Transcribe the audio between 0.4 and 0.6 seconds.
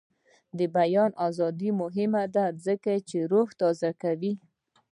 د